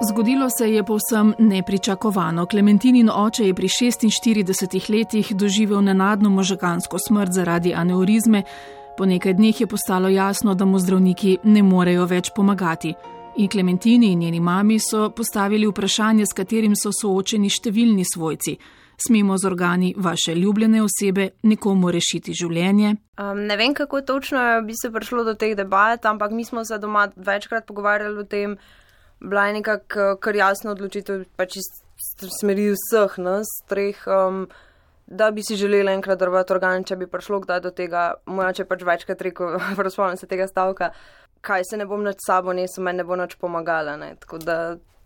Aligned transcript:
Zgodilo 0.00 0.50
se 0.50 0.72
je 0.72 0.82
povsem 0.84 1.34
nepričakovano. 1.38 2.46
Klementinin 2.46 3.10
oče 3.14 3.46
je 3.46 3.54
pri 3.54 3.68
46 3.68 4.90
letih 4.90 5.32
doživel 5.34 5.80
nenadno 5.82 6.30
možgansko 6.30 6.98
smrt 7.08 7.32
zaradi 7.32 7.74
aneurizme. 7.74 8.42
Po 8.96 9.06
nekaj 9.06 9.34
dneh 9.34 9.60
je 9.60 9.66
postalo 9.66 10.08
jasno, 10.08 10.54
da 10.54 10.64
mu 10.64 10.78
zdravniki 10.78 11.38
ne 11.42 11.62
morejo 11.62 12.06
več 12.06 12.30
pomagati. 12.36 12.94
In 13.36 13.48
Klementini 13.48 14.12
in 14.12 14.18
njeni 14.18 14.40
mami 14.40 14.78
so 14.78 15.10
postavili 15.10 15.66
vprašanje, 15.66 16.26
s 16.26 16.32
katerim 16.32 16.76
so 16.76 16.92
soočeni 16.92 17.50
številni 17.50 18.04
svojci. 18.14 18.56
Smemo 19.06 19.38
z 19.38 19.46
organi 19.46 19.94
vaše 19.96 20.34
ljubljene 20.34 20.82
osebe 20.82 21.28
nekomu 21.42 21.90
rešiti 21.90 22.32
življenje? 22.34 22.96
Um, 23.18 23.46
ne 23.46 23.56
vem, 23.56 23.74
kako 23.74 24.00
točno 24.00 24.62
bi 24.66 24.74
se 24.74 24.90
prišlo 24.92 25.24
do 25.24 25.34
teh 25.34 25.56
debat, 25.56 26.06
ampak 26.06 26.30
mi 26.30 26.44
smo 26.44 26.64
se 26.64 26.78
doma 26.78 27.08
večkrat 27.16 27.66
pogovarjali 27.66 28.18
o 28.18 28.24
tem, 28.24 28.56
bila 29.20 29.46
je 29.46 29.52
nekako 29.52 30.16
kar 30.20 30.36
jasna 30.36 30.70
odločitev, 30.70 31.24
pač 31.36 31.58
iz 31.60 31.68
smeri 32.40 32.70
vseh 32.74 33.18
nas, 33.18 33.50
treh, 33.68 33.98
um, 34.06 34.46
da 35.06 35.30
bi 35.30 35.42
si 35.42 35.56
želeli 35.56 35.92
enkrat 35.92 36.18
drvati 36.18 36.52
organ, 36.52 36.84
če 36.84 36.96
bi 36.96 37.08
prišlo 37.10 37.40
kdaj 37.40 37.62
do 37.64 37.70
tega, 37.70 38.12
moja 38.26 38.52
če 38.52 38.68
pač 38.68 38.84
večkrat 38.84 39.22
rekel, 39.24 39.56
razpolnim 39.86 40.20
se 40.20 40.28
tega 40.30 40.46
stavka, 40.48 40.92
kaj 41.40 41.64
se 41.70 41.78
ne 41.80 41.86
bom 41.86 42.02
nad 42.04 42.18
sabo 42.26 42.52
nesel, 42.52 42.84
meni 42.84 43.02
ne 43.02 43.08
bo 43.08 43.16
nič 43.16 43.38
pomagala. 43.40 43.96
Ne? 43.96 44.14
Tako 44.20 44.38
da 44.42 44.58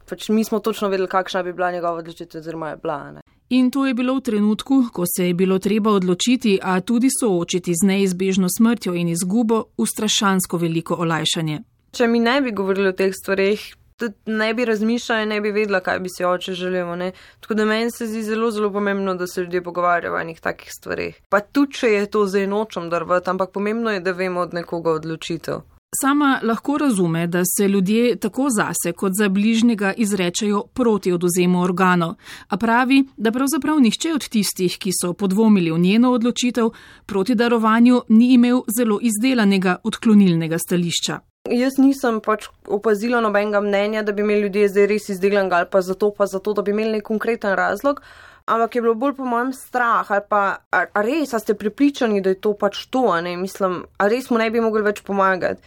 pač 0.08 0.28
mi 0.28 0.44
smo 0.44 0.60
točno 0.60 0.88
vedeli, 0.88 1.08
kakšna 1.08 1.42
bi 1.42 1.52
bila 1.52 1.72
njegova 1.72 2.02
odločitev, 2.02 2.40
oziroma 2.40 2.72
je 2.72 2.80
bila. 2.82 2.98
Ne? 3.18 3.20
In 3.52 3.70
to 3.70 3.84
je 3.86 3.94
bilo 3.94 4.14
v 4.16 4.24
trenutku, 4.24 4.88
ko 4.92 5.04
se 5.06 5.26
je 5.26 5.34
bilo 5.34 5.58
treba 5.58 5.92
odločiti, 5.92 6.58
a 6.62 6.80
tudi 6.80 7.10
soočiti 7.12 7.74
z 7.76 7.86
neizbežno 7.86 8.48
smrtjo 8.48 8.94
in 8.96 9.12
izgubo, 9.12 9.64
ustrašansko 9.76 10.56
veliko 10.56 10.96
olajšanje. 11.04 11.60
Če 11.92 12.08
mi 12.08 12.18
ne 12.18 12.40
bi 12.40 12.54
govorili 12.56 12.88
o 12.88 12.96
teh 12.96 13.12
stvarih, 13.12 13.66
tudi 14.02 14.36
ne 14.38 14.50
bi 14.54 14.64
razmišljala 14.64 15.22
in 15.22 15.28
ne 15.34 15.40
bi 15.40 15.54
vedela, 15.54 15.80
kaj 15.80 16.00
bi 16.02 16.10
si 16.16 16.24
oče 16.26 16.54
želel. 16.58 16.94
Ne? 16.98 17.12
Tako 17.40 17.54
da 17.54 17.64
meni 17.64 17.90
se 17.90 18.06
zdi 18.06 18.22
zelo, 18.22 18.50
zelo 18.50 18.72
pomembno, 18.72 19.14
da 19.14 19.26
se 19.26 19.40
ljudje 19.40 19.62
pogovarjajo 19.62 20.14
o 20.14 20.20
enih 20.20 20.40
takih 20.40 20.72
stvarih. 20.78 21.20
Pa 21.28 21.40
tudi, 21.40 21.78
če 21.78 21.92
je 21.92 22.06
to 22.10 22.26
zdaj 22.26 22.46
nočem 22.46 22.90
drvati, 22.90 23.30
ampak 23.30 23.52
pomembno 23.54 23.90
je, 23.90 24.00
da 24.00 24.12
vemo 24.12 24.40
od 24.40 24.54
nekoga 24.54 24.98
odločitev. 24.98 25.62
Sama 26.00 26.40
lahko 26.42 26.78
razume, 26.78 27.26
da 27.26 27.42
se 27.44 27.68
ljudje 27.68 28.16
tako 28.16 28.46
zase 28.50 28.92
kot 28.96 29.12
za 29.18 29.28
bližnjega 29.28 29.92
izrečajo 29.92 30.62
proti 30.72 31.12
oduzemu 31.12 31.60
organov, 31.62 32.14
a 32.48 32.56
pravi, 32.56 33.04
da 33.16 33.32
pravzaprav 33.32 33.80
nihče 33.80 34.14
od 34.14 34.28
tistih, 34.28 34.78
ki 34.78 34.90
so 35.00 35.12
podvomili 35.12 35.70
v 35.70 35.78
njeno 35.78 36.12
odločitev, 36.12 36.70
proti 37.06 37.34
darovanju 37.34 38.00
ni 38.08 38.32
imel 38.34 38.62
zelo 38.78 38.98
izdelanega 39.02 39.76
odklonilnega 39.84 40.58
stališča. 40.58 41.20
Jaz 41.50 41.74
nisem 41.74 42.20
pač 42.22 42.44
opazila 42.70 43.18
nobenega 43.18 43.58
mnenja, 43.60 44.04
da 44.06 44.12
bi 44.14 44.22
imeli 44.22 44.44
ljudje 44.46 44.68
zdaj 44.70 44.84
res 44.86 45.08
izdelan 45.10 45.48
ali 45.50 45.66
pa 45.70 45.80
zato, 45.82 46.12
pa 46.14 46.26
zato, 46.30 46.52
da 46.54 46.62
bi 46.62 46.70
imeli 46.70 46.92
nek 46.92 47.02
konkreten 47.02 47.56
razlog, 47.58 47.98
ampak 48.46 48.74
je 48.76 48.82
bilo 48.82 48.94
bolj 48.94 49.16
po 49.16 49.24
mojem 49.26 49.50
strah 49.52 50.06
ali 50.06 50.22
pa 50.28 50.42
a, 50.70 50.84
a 50.86 51.00
res, 51.02 51.32
a 51.34 51.40
ste 51.42 51.56
pripričani, 51.58 52.20
da 52.22 52.30
je 52.30 52.38
to 52.38 52.52
pač 52.54 52.84
to, 52.86 53.02
ne 53.26 53.34
mislim, 53.36 53.80
a 53.98 54.06
res 54.06 54.30
mu 54.30 54.38
ne 54.38 54.46
bi 54.54 54.62
mogli 54.62 54.84
več 54.86 55.00
pomagati. 55.02 55.58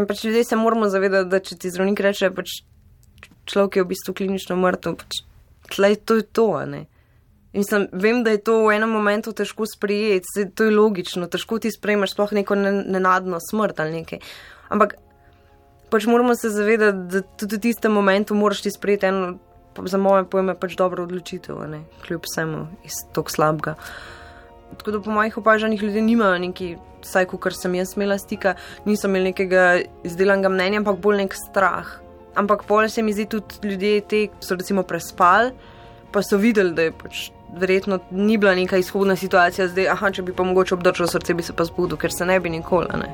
In 0.00 0.06
pač 0.08 0.22
ljudje 0.24 0.46
se 0.48 0.56
moramo 0.56 0.88
zavedati, 0.88 1.28
da 1.28 1.40
če 1.44 1.58
ti 1.60 1.70
zdravnik 1.74 2.00
reče, 2.06 2.30
pač 2.32 2.54
človek 3.52 3.76
je 3.76 3.84
v 3.84 3.88
bistvu 3.90 4.14
klinično 4.16 4.56
mrtev, 4.56 4.96
pač 5.02 5.18
tlej 5.74 5.98
to 6.08 6.16
je 6.22 6.24
to, 6.24 6.46
ne. 6.72 6.86
Mislim, 7.52 7.84
vem, 7.92 8.22
da 8.24 8.32
je 8.32 8.40
to 8.48 8.62
v 8.64 8.78
enem 8.78 8.96
momentu 8.96 9.34
težko 9.36 9.68
sprijeti, 9.68 10.46
to 10.56 10.68
je 10.68 10.72
logično, 10.72 11.28
težko 11.28 11.60
ti 11.60 11.68
sprejmeš 11.72 12.16
sploh 12.16 12.32
neko 12.40 12.56
nenadno 12.56 13.40
smrt 13.44 13.84
ali 13.84 14.00
nekaj. 14.00 14.24
Ampak 14.72 14.96
pač 15.90 16.06
moramo 16.06 16.34
se 16.34 16.50
zavedati, 16.50 16.98
da 17.12 17.22
tudi 17.22 17.56
v 17.56 17.60
tistem 17.68 17.92
momentu 17.92 18.34
moraš 18.34 18.62
ti 18.62 18.70
sprejeti 18.70 19.06
eno, 19.06 19.36
za 19.84 19.98
moje 19.98 20.24
pojme, 20.24 20.54
pač 20.58 20.74
dobro 20.76 21.04
odločitev, 21.06 21.60
ne? 21.70 21.84
kljub 22.06 22.26
vsemu 22.26 22.66
iz 22.84 22.98
tog 23.14 23.30
slabega. 23.30 23.76
Tako 24.78 24.90
da 24.90 25.00
po 25.00 25.10
mojih 25.10 25.38
opažanjih 25.38 25.82
ljudje 25.82 26.02
nimajo 26.02 26.38
neki, 26.38 26.76
vsaj 27.02 27.26
kar 27.40 27.54
sem 27.54 27.74
jaz 27.74 27.94
imela 27.96 28.18
stika, 28.18 28.54
niso 28.84 29.08
imeli 29.08 29.30
nekega 29.32 29.80
izdelanega 30.04 30.48
mnenja, 30.48 30.82
ampak 30.82 31.00
bolj 31.00 31.22
nek 31.22 31.34
strah. 31.34 31.88
Ampak 32.34 32.66
pol 32.68 32.88
se 32.88 33.02
mi 33.02 33.12
zdi 33.12 33.26
tudi 33.26 33.54
ljudje 33.62 34.00
ki 34.10 34.28
so 34.40 34.54
recimo 34.54 34.82
prespali, 34.82 35.52
pa 36.12 36.22
so 36.22 36.36
videli, 36.36 36.74
da 36.74 36.88
je 36.88 36.92
pač. 36.92 37.30
Verjetno 37.48 37.98
ni 38.10 38.36
bila 38.36 38.52
neka 38.54 38.76
izhodna 38.76 39.16
situacija, 39.16 39.70
zdaj, 39.72 39.88
aha, 39.88 40.10
če 40.12 40.22
bi 40.22 40.34
pa 40.36 40.44
mogoče 40.44 40.74
obdržal 40.74 41.08
srce, 41.08 41.34
bi 41.34 41.42
se 41.42 41.56
pa 41.56 41.64
zbudil, 41.64 41.96
ker 41.96 42.12
se 42.12 42.26
ne 42.28 42.36
bi 42.40 42.52
nikoli. 42.52 42.92
Ne. 43.00 43.08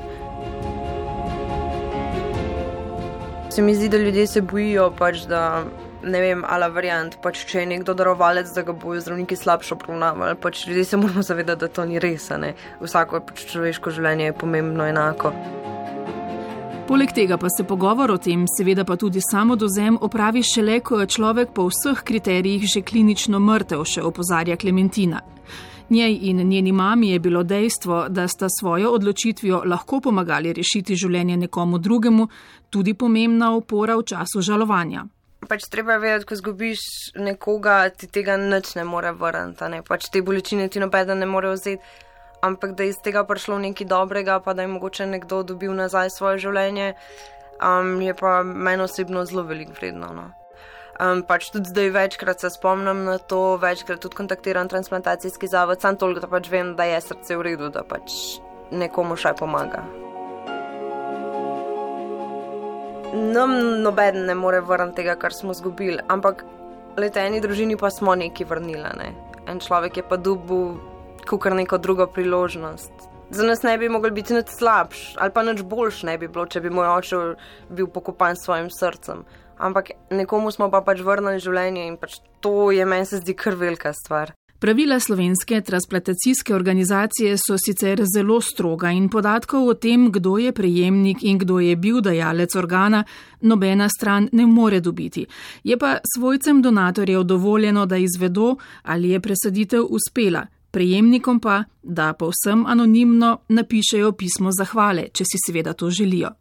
Se 3.55 3.63
mi 3.63 3.75
zdi, 3.75 3.89
da 3.89 3.97
ljudje 3.97 4.27
se 4.27 4.41
bojijo, 4.43 4.89
pač, 4.99 5.21
da 5.31 5.63
ne 6.03 6.21
vem, 6.21 6.41
ali 6.49 6.67
variant, 6.75 7.13
pač, 7.23 7.45
če 7.47 7.61
je 7.61 7.67
nekdo 7.71 7.95
darovalec, 7.95 8.49
da 8.51 8.65
ga 8.67 8.75
bojo 8.75 8.99
zdravniki 8.99 9.37
slabše 9.39 9.77
obravnavali. 9.77 10.35
Pač, 10.43 10.65
ljudje 10.67 10.85
se 10.85 10.99
moramo 10.99 11.23
zavedati, 11.23 11.61
da 11.61 11.69
to 11.69 11.85
ni 11.87 12.03
res. 12.03 12.27
Vsako 12.81 13.21
pač, 13.29 13.45
človeško 13.53 13.93
življenje 13.95 14.27
je 14.27 14.35
pomembno 14.41 14.89
enako. 14.91 15.31
Poleg 16.89 17.15
tega 17.15 17.39
pa 17.39 17.47
se 17.49 17.63
pogovor 17.63 18.11
o 18.11 18.19
tem, 18.19 18.43
seveda 18.59 18.83
pa 18.85 18.99
tudi 18.99 19.23
samo 19.23 19.55
dozem, 19.55 20.01
opravi 20.03 20.43
šele, 20.43 20.81
ko 20.83 20.99
je 21.05 21.13
človek 21.15 21.55
po 21.55 21.69
vseh 21.71 22.03
kriterijih 22.03 22.67
že 22.67 22.83
klinično 22.83 23.39
mrtev, 23.39 23.87
še 23.87 24.03
opozarja 24.03 24.59
Klementina. 24.59 25.23
Njej 25.91 26.19
in 26.23 26.49
njeni 26.49 26.73
mami 26.73 27.11
je 27.11 27.19
bilo 27.19 27.43
dejstvo, 27.43 28.09
da 28.09 28.29
sta 28.29 28.47
svojo 28.61 28.91
odločitvijo 28.91 29.63
lahko 29.67 30.01
pomagali 30.01 30.53
rešiti 30.53 30.97
življenje 30.97 31.37
nekomu 31.37 31.79
drugemu, 31.79 32.29
tudi 32.71 32.95
pomembna 32.95 33.53
opora 33.57 33.97
v 33.97 34.03
času 34.03 34.41
žalovanja. 34.41 35.05
Pač 35.49 35.67
treba 35.69 35.99
vedeti, 36.01 36.25
ko 36.25 36.37
zgubiš 36.41 36.81
nekoga, 37.21 37.91
ti 37.93 38.09
tega 38.09 38.39
nič 38.41 38.75
ne 38.79 38.85
more 38.89 39.13
vrniti, 39.13 39.69
ne? 39.69 39.83
pač 39.85 40.09
te 40.09 40.23
bolečine 40.25 40.71
ti 40.73 40.81
nobeden 40.81 41.21
ne 41.21 41.29
more 41.29 41.53
vzeti, 41.53 41.83
ampak 42.41 42.73
da 42.73 42.87
je 42.87 42.95
iz 42.95 43.03
tega 43.05 43.27
prišlo 43.29 43.59
nekaj 43.59 43.87
dobrega, 43.87 44.39
pa 44.41 44.55
da 44.55 44.65
je 44.65 44.73
mogoče 44.73 45.07
nekdo 45.07 45.43
dobil 45.43 45.77
nazaj 45.77 46.15
svoje 46.17 46.41
življenje, 46.47 46.95
um, 47.61 48.01
je 48.01 48.17
pa 48.17 48.41
meni 48.43 48.89
osebno 48.89 49.27
zelo 49.29 49.45
veliko 49.45 49.77
vredno. 49.77 50.15
No? 50.17 50.31
Um, 50.95 51.25
pač 51.27 51.49
tudi 51.51 51.73
zdaj 51.73 51.89
večkrat 51.91 52.41
se 52.41 52.51
spomnim 52.55 53.01
na 53.05 53.17
to, 53.19 53.57
večkrat 53.59 53.99
tudi 53.99 54.15
kontaktiram 54.15 54.69
transplantacijski 54.69 55.49
zavod, 55.51 55.81
samo 55.83 55.99
toliko, 55.99 56.21
da 56.23 56.29
pač 56.31 56.47
vem, 56.53 56.77
da 56.79 56.87
je 56.87 57.01
srce 57.03 57.37
v 57.37 57.43
redu, 57.43 57.71
da 57.75 57.83
pač 57.83 58.39
nekomu 58.71 59.17
še 59.19 59.33
pomaga. 59.35 59.83
Nam 63.15 63.57
noben 63.83 64.23
ne 64.29 64.39
more 64.39 64.63
vrniti 64.63 65.03
tega, 65.03 65.19
kar 65.19 65.35
smo 65.35 65.51
izgubili, 65.51 65.99
ampak 66.07 66.47
leta 66.99 67.27
eni 67.27 67.43
družini 67.43 67.75
pa 67.77 67.91
smo 67.91 68.15
neki 68.15 68.47
vrnili. 68.47 68.95
Ne? 68.95 69.11
En 69.51 69.59
človek 69.59 69.99
je 69.99 70.07
pa 70.07 70.17
dubu, 70.17 70.79
kot 71.27 71.51
neko 71.51 71.79
drugo 71.83 72.07
priložnost. 72.07 73.11
Za 73.35 73.43
nas 73.43 73.67
ne 73.67 73.75
bi 73.79 73.91
mogel 73.91 74.15
biti 74.15 74.35
nič 74.35 74.53
slabš, 74.61 75.17
ali 75.19 75.35
pa 75.35 75.43
nič 75.43 75.67
boljš 75.67 76.05
ne 76.07 76.21
bi 76.23 76.31
bilo, 76.31 76.47
če 76.47 76.63
bi 76.63 76.71
moj 76.71 76.93
oče 77.01 77.25
bil 77.75 77.91
pokopan 77.91 78.39
s 78.39 78.47
svojim 78.47 78.71
srcem 78.71 79.27
ampak 79.59 79.91
nekomu 80.11 80.51
smo 80.51 80.71
pa 80.71 80.81
pač 80.81 81.01
vrnili 81.01 81.43
življenje 81.43 81.87
in 81.87 81.97
pač 81.97 82.21
to 82.41 82.71
je 82.71 82.85
meni 82.85 83.07
se 83.07 83.23
zdi 83.23 83.35
kar 83.35 83.55
velika 83.55 83.93
stvar. 83.93 84.35
Pravila 84.65 85.01
slovenske 85.01 85.61
transplantacijske 85.61 86.55
organizacije 86.55 87.37
so 87.37 87.59
sicer 87.59 88.01
zelo 88.15 88.41
stroga 88.41 88.91
in 88.91 89.11
podatkov 89.13 89.67
o 89.69 89.75
tem, 89.75 90.07
kdo 90.13 90.39
je 90.39 90.53
prejemnik 90.53 91.21
in 91.23 91.39
kdo 91.39 91.59
je 91.61 91.77
bil 91.77 92.01
dajalec 92.01 92.57
organa, 92.57 93.03
nobena 93.41 93.89
stran 93.89 94.29
ne 94.33 94.47
more 94.47 94.81
dobiti. 94.81 95.27
Je 95.65 95.77
pa 95.79 95.99
svojcem 96.17 96.63
donatorjev 96.63 97.23
dovoljeno, 97.23 97.87
da 97.87 97.97
izvedo, 97.97 98.57
ali 98.83 99.11
je 99.11 99.21
presaditev 99.21 99.85
uspela, 99.91 100.47
prejemnikom 100.75 101.39
pa, 101.41 101.63
da 101.83 102.13
povsem 102.19 102.65
anonimno 102.67 103.37
napišejo 103.49 104.13
pismo 104.19 104.51
zahvale, 104.51 105.07
če 105.15 105.27
si 105.29 105.39
seveda 105.47 105.73
to 105.73 105.91
želijo. 105.91 106.33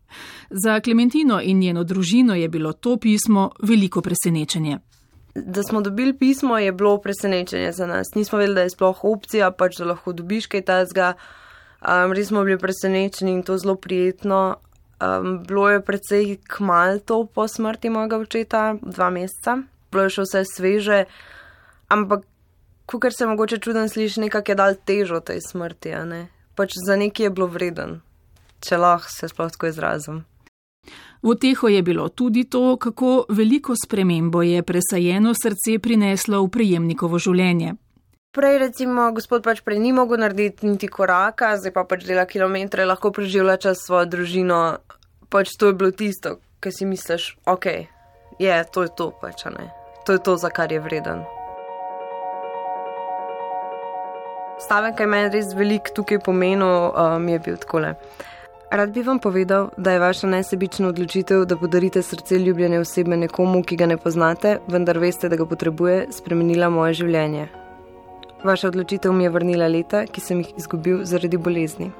Za 0.49 0.79
Klementino 0.79 1.37
in 1.41 1.59
njeno 1.59 1.83
družino 1.83 2.35
je 2.35 2.49
bilo 2.49 2.73
to 2.73 2.97
pismo 2.97 3.51
veliko 3.61 4.01
presenečenje. 4.01 4.79
Da 5.35 5.63
smo 5.63 5.81
dobili 5.81 6.13
pismo, 6.17 6.57
je 6.57 6.71
bilo 6.71 6.97
presenečenje 7.01 7.71
za 7.71 7.87
nas. 7.87 8.13
Nismo 8.15 8.37
vedeli, 8.37 8.55
da 8.55 8.61
je 8.61 8.73
sploh 8.73 9.03
opcija, 9.03 9.51
pač 9.51 9.77
da 9.77 9.85
lahko 9.93 10.13
dobiš 10.13 10.49
kaj 10.49 10.61
tazga. 10.61 11.13
Um, 11.81 12.13
res 12.13 12.29
smo 12.29 12.43
bili 12.43 12.57
presenečeni 12.57 13.33
in 13.33 13.43
to 13.43 13.57
zelo 13.57 13.75
prijetno. 13.75 14.55
Um, 15.01 15.39
bilo 15.47 15.69
je 15.69 15.81
precej 15.81 16.37
kmal 16.47 16.99
to 17.05 17.25
po 17.25 17.47
smrti 17.47 17.89
mojega 17.89 18.17
očeta, 18.17 18.75
dva 18.81 19.09
meseca. 19.09 19.57
Bilo 19.91 20.05
je 20.05 20.13
še 20.17 20.27
vse 20.27 20.45
sveže, 20.53 21.01
ampak 21.93 22.25
kar 22.85 23.13
se 23.13 23.27
mogoče 23.27 23.57
čuden 23.57 23.89
sliši, 23.89 24.19
nekako 24.27 24.51
je 24.51 24.55
dal 24.55 24.75
težo 24.85 25.19
tej 25.19 25.39
smrti, 25.41 25.93
pač 26.55 26.75
za 26.85 26.95
neki 26.95 27.23
je 27.23 27.29
bilo 27.29 27.47
vreden, 27.47 28.01
če 28.59 28.77
lahko 28.77 29.09
se 29.09 29.27
sploh 29.27 29.51
tako 29.51 29.67
izrazim. 29.67 30.23
V 31.23 31.35
teho 31.39 31.67
je 31.67 31.81
bilo 31.81 32.09
tudi 32.09 32.43
to, 32.43 32.75
kako 32.77 33.25
veliko 33.29 33.75
spremembo 33.79 34.41
je 34.43 34.63
presajeno 34.63 35.31
srce 35.31 35.79
prineslo 35.79 36.43
v 36.43 36.49
prejemnikovo 36.51 37.15
življenje. 37.15 37.77
Prej, 38.33 38.57
recimo, 38.59 39.11
gospod 39.15 39.45
pač 39.45 39.61
prej 39.63 39.79
ni 39.79 39.93
mogel 39.93 40.19
narediti 40.19 40.67
niti 40.67 40.89
koraka, 40.89 41.53
zdaj 41.55 41.71
pa 41.71 41.85
pač 41.87 42.03
dela 42.09 42.25
kilometre, 42.25 42.83
lahko 42.83 43.13
preživlja 43.13 43.55
čas 43.61 43.85
svojo 43.85 44.09
družino. 44.09 44.59
Pač 45.29 45.53
to 45.55 45.69
je 45.69 45.77
bilo 45.77 45.93
tisto, 45.93 46.41
kar 46.59 46.73
si 46.73 46.89
misliš, 46.89 47.37
ok, 47.45 47.69
je, 48.41 48.57
to 48.73 48.83
je 48.83 48.91
to, 48.97 49.13
pač, 49.21 49.45
ne. 49.53 49.69
To 50.03 50.17
je 50.17 50.19
to, 50.19 50.35
za 50.35 50.51
kar 50.51 50.73
je 50.73 50.81
vreden. 50.83 51.23
Stavek, 54.61 54.97
ki 54.97 55.05
meni 55.09 55.31
res 55.33 55.53
velik 55.57 55.89
tukaj 55.95 56.19
pomenil, 56.23 56.93
um, 56.93 57.27
je 57.27 57.39
bil 57.39 57.57
takole. 57.57 57.95
Rad 58.73 58.93
bi 58.93 59.03
vam 59.05 59.19
povedal, 59.19 59.69
da 59.77 59.91
je 59.93 59.99
vaša 59.99 60.27
nesebična 60.27 60.87
odločitev, 60.87 61.45
da 61.45 61.57
podarite 61.57 62.01
srce 62.01 62.39
ljubljene 62.39 62.79
osebe 62.79 63.17
nekomu, 63.17 63.63
ki 63.63 63.77
ga 63.77 63.85
ne 63.85 63.97
poznate, 63.97 64.57
vendar 64.67 64.97
veste, 64.97 65.29
da 65.29 65.37
ga 65.37 65.45
potrebuje, 65.45 66.07
spremenila 66.11 66.69
moje 66.73 66.97
življenje. 67.01 67.47
Vaša 68.43 68.73
odločitev 68.73 69.13
mi 69.13 69.27
je 69.27 69.33
vrnila 69.33 69.69
leta, 69.69 70.05
ki 70.09 70.21
sem 70.21 70.41
jih 70.41 70.57
izgubil 70.57 71.03
zaradi 71.05 71.37
bolezni. 71.37 71.91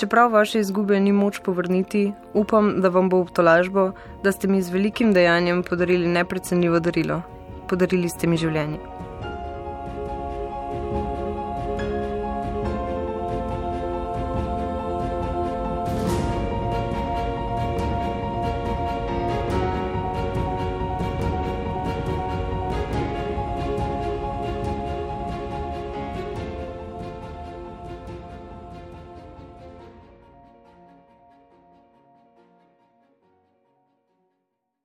Čeprav 0.00 0.32
vaše 0.32 0.64
izgube 0.64 1.00
ni 1.00 1.12
moč 1.12 1.38
povrniti, 1.44 2.12
upam, 2.34 2.80
da 2.82 2.88
vam 2.88 3.08
bo 3.08 3.22
v 3.22 3.36
tolažbo, 3.36 3.90
da 4.24 4.32
ste 4.32 4.48
mi 4.48 4.62
z 4.62 4.72
velikim 4.74 5.12
dejanjem 5.12 5.62
podarili 5.62 6.08
neprecenljivo 6.08 6.80
darilo. 6.80 7.22
Podarili 7.68 8.08
ste 8.08 8.26
mi 8.26 8.40
življenje. 8.40 9.03